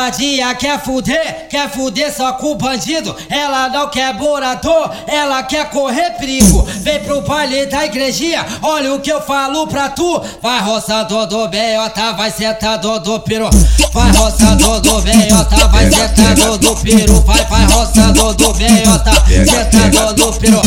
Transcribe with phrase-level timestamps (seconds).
[0.00, 3.14] safadinha quer fuder, quer fuder só com bandido.
[3.28, 6.62] Ela não quer morador, ela quer correr perigo.
[6.80, 10.22] Vem pro baile da igrejinha, olha o que eu falo pra tu.
[10.42, 13.50] Vai roçando do beiota, vai sentando do peru.
[13.92, 17.20] Vai roçando do beiota, vai sentando do peru.
[17.20, 20.62] Vai, vai roçando do beiota, sentando do peru.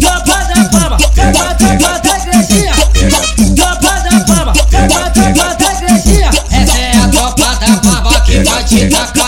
[0.00, 3.41] Tropa da fama, tropa, tropa da igrejinha.
[8.72, 9.21] Que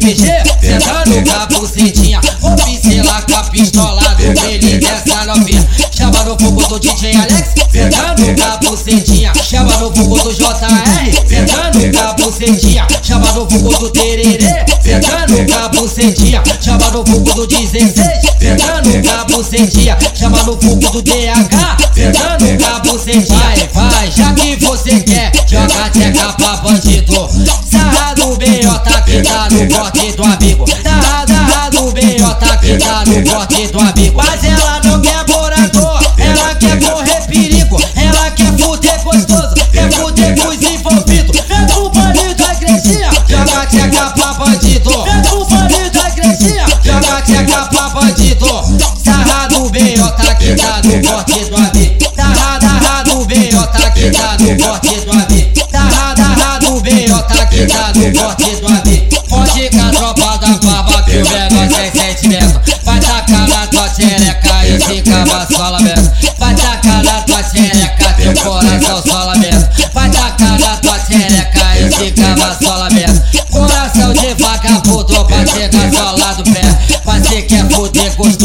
[0.00, 2.20] fogo do DJ PG, sentando com a bucetinha.
[2.40, 5.68] Vou pincelar com a pistola no trailer dessa novinha.
[5.96, 9.32] Chama no fogo do DJ Alex, sentando com a bucetinha.
[9.42, 12.86] Chama no fogo do JR, sentando com a bucetinha.
[13.02, 16.42] Chama no fogo do Tererê, sentando com a bucetinha.
[16.60, 17.94] Chama no fogo do 16,
[18.38, 19.98] sentando com a bucetinha.
[20.14, 23.38] Chama no fogo do DH, sentando com a bucetinha.
[23.38, 27.28] Vai, vai, já que você quer, joga tcheca pra bandido.
[27.70, 27.99] Sarra
[29.50, 30.64] no corte do amigo.
[30.82, 34.16] Sarra, sarra do BJ que tá no corte do amigo.
[34.16, 37.80] Mas ela não quer morador, ela quer correr perigo.
[37.96, 41.40] Ela quer fuder gostoso, quer fuder com os envolvidos.
[41.48, 44.90] Vem pro baile da joga tcheca pra bandido.
[45.04, 46.10] Vem pro baile da
[46.84, 48.46] joga tcheca pra bandido.
[49.04, 51.98] Sarra do BJ que tá no corte do amigo.
[53.94, 55.50] Que tá no corte do amigo.
[56.60, 58.99] Do BJ que tá no corte do amigo.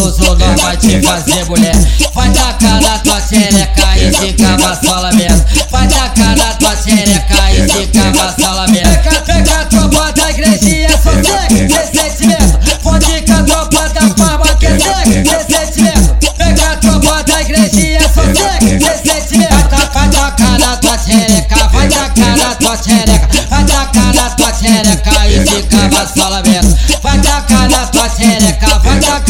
[0.06, 1.76] Gostoso, nós vai te fazer mulher.
[2.14, 5.44] Vai tacar na tua xereca e fica vassola mesmo.
[5.72, 8.92] Vai tacar na tua xereca e fica vassola mesmo.
[9.04, 12.60] Pega, pega a tropa da igrejinha, só segue, sem sentimento.
[12.84, 16.16] Pode com a tropa da farma que é segue, sem sentimento.
[16.38, 19.56] Pega a tropa da igrejinha, só segue, sem sentimento.
[19.94, 23.30] Vai tacar, na tua xereca, vai tacar na tua xereca.
[23.50, 26.78] Vai tacar na tua xereca e fica vassola mesmo.
[27.02, 29.25] Vai tacar na tua xereca, vai tacar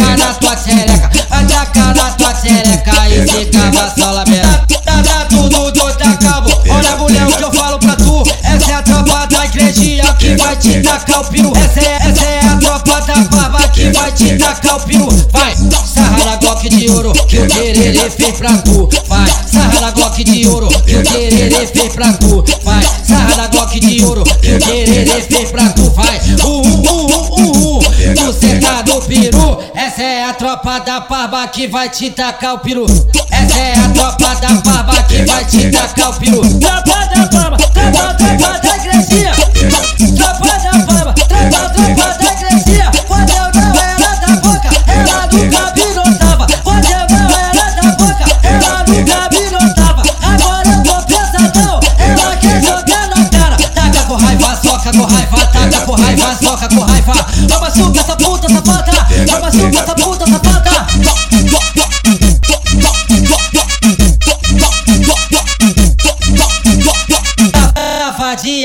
[3.35, 4.65] xereca e fica vassola mesmo.
[4.85, 6.61] Tá, tudo doido, acabou.
[6.69, 8.23] Olha mulher, o que eu falo pra tu.
[8.43, 11.51] Essa é a tropa da igrejinha que vai te tacar o peru.
[11.55, 15.09] Essa é, essa é a tropa da barba que vai te tacar o peru.
[15.31, 18.89] Vai, sarra na de ouro que o tererê fez pra tu.
[19.07, 22.43] Vai, sarra na de ouro que o tererê fez pra tu.
[22.63, 25.89] Vai, sarra na de ouro que o tererê fez pra tu.
[25.91, 27.95] Vai, uh, uh, uh, uh, uh.
[29.07, 29.59] Peru.
[29.95, 32.85] Essa é a tropa da barba que vai te tacar o peru.
[33.31, 36.41] Essa é a tropa da barba que vai te tacar o peru.
[36.59, 39.33] Tropa da barba, tropa, tropa da igrejinha.
[40.17, 40.54] Tropa
[55.05, 57.13] com raiva, taca com raiva, soca com raiva.
[57.13, 60.14] Vamos machuca essa puta safada, vamos machuca essa puta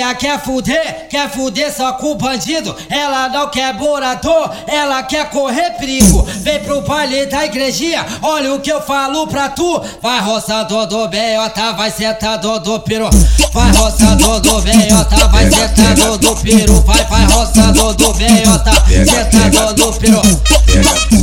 [0.01, 2.75] Safadinha quer fuder, quer fuder só com bandido.
[2.89, 6.23] Ela não quer morador, ela quer correr perigo.
[6.41, 9.83] Vem pro baile da igrejinha, olha o que eu falo pra tu.
[10.03, 13.11] Vai roçando do beiota, vai sentando do peru.
[13.53, 16.81] Vai roçando do beiota, vai sentando do peru.
[16.81, 20.23] Vai, vai roçando do beiota, sentando do peru.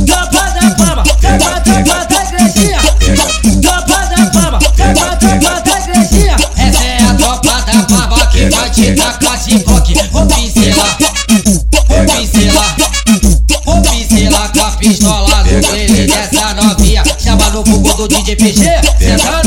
[0.06, 2.78] Tropa da fama, tropa, tropa da igrejinha.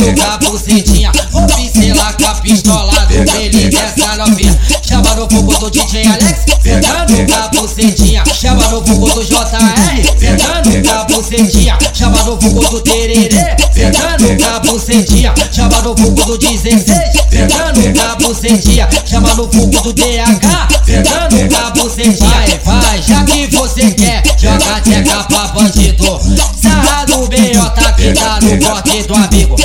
[0.09, 1.11] A bucetinha.
[1.31, 4.59] Vou pincelar com a pistola no trailer dessa novinha.
[4.81, 8.23] Chama no fogo do DJ Alex, sentando com a bucetinha.
[8.33, 11.77] Chama no fogo do JR, sentando com a bucetinha.
[11.93, 15.33] Chama no fogo do Tererê, sentando com a bucetinha.
[15.51, 16.83] Chama no fogo do 16,
[17.29, 18.89] sentando com a bucetinha.
[19.05, 22.29] Chama no fogo do DH, sentando com a bucetinha.
[22.29, 26.19] Vai, vai, já que você quer, joga tcheca pra bandido.
[26.61, 27.71] Sarra do BJ
[28.15, 29.55] tá no corte do amigo.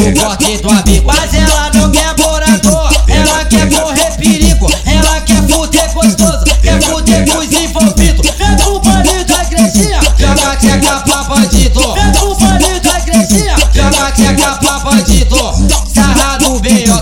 [0.00, 1.06] No corte do amigo.
[1.06, 4.70] Mas ela não quer morador, ela quer correr perigo.
[4.86, 8.30] Ela quer fuder gostoso, quer fuder com os envolvidos.
[8.38, 11.94] Vem pro baile da igrejinha, joga tcheca pra bandido.
[11.94, 15.36] Vem pro baile da igrejinha, joga tcheca pra bandido.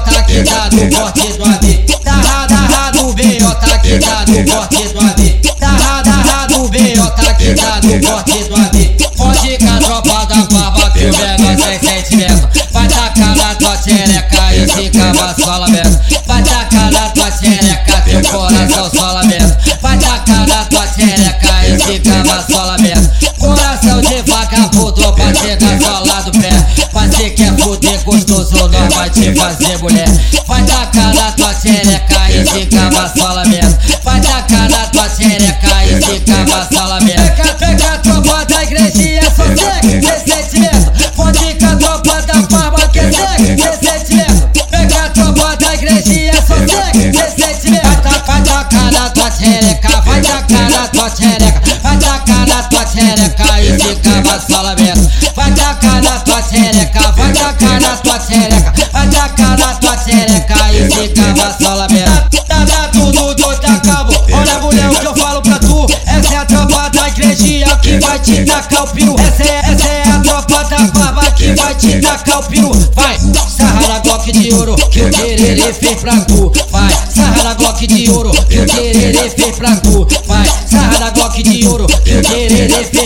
[0.05, 1.87] Tá que tá no corte do AV.
[2.05, 3.09] Sarra, sarra do
[3.61, 5.41] tá que corte do AV.
[5.59, 6.69] Sarra, sarra do
[7.17, 7.99] tá que tá no
[8.49, 8.78] do AV.
[15.33, 16.01] vassola mesmo.
[16.27, 19.57] Vai tacar na tua xereca, teu coração sola mesmo.
[19.83, 23.11] Vai tacar na tua xereca e fica vassola mesmo.
[23.39, 26.51] Coração de vagabundo pra chegar sola do pé.
[26.93, 30.09] Mas se quer fuder gostoso, nós vai te fazer mulher.
[30.47, 33.79] Vai tacar na tua xereca e fica vassola mesmo.
[34.03, 34.21] Vai
[55.35, 60.55] Vai tacar na tua xereca, vai tacar na tua xereca, vai tacar na tua xereca
[60.73, 62.15] e fica vassola mesmo.
[62.47, 64.25] Tá, tá tudo doido, acabou.
[64.33, 65.87] Olha, mulher, o que eu falo pra tu.
[66.07, 69.17] Essa é a tropa da igrejinha que vai te tacar o peru.
[69.19, 72.73] Essa é, essa é a tropa da barba que vai te tacar o peru.
[72.95, 76.53] Vai, sarra na de ouro que o tererê fez pra tu.
[76.71, 80.07] Vai, sarra na de ouro que o tererê fez pra tu.
[80.27, 82.98] Vai, sarra na de ouro que o tererê fez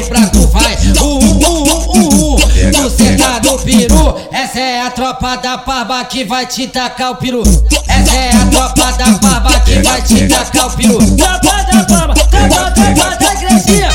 [3.65, 7.45] Essa é a tropa da barba que vai te tacar o peru.
[7.87, 10.99] Essa é a tropa da barba que vai te tacar o peru.
[11.17, 13.93] Tropa da barba, tropa, tropa da igrejinha.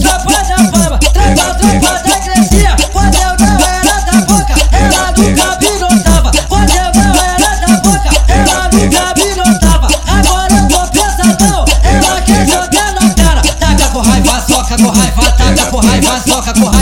[0.00, 2.76] Tropa da barba, tropa, tropa da igrejinha.
[2.92, 6.32] Quando eu não era da boca, ela nunca me notava.
[6.48, 9.88] Quando eu não era da boca, ela nunca me notava.
[10.18, 13.40] Agora eu tô pesadão, ela quer jogar na cara.
[13.40, 16.79] Taca com raiva, soca com raiva, taca com raiva, soca com raiva.